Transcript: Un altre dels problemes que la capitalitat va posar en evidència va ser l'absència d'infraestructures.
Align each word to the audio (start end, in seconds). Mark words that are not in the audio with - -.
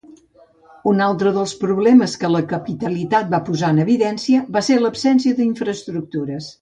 Un 0.91 1.01
altre 1.07 1.33
dels 1.35 1.51
problemes 1.65 2.15
que 2.23 2.31
la 2.35 2.41
capitalitat 2.53 3.29
va 3.35 3.43
posar 3.51 3.69
en 3.75 3.83
evidència 3.85 4.41
va 4.57 4.65
ser 4.71 4.79
l'absència 4.85 5.39
d'infraestructures. 5.43 6.51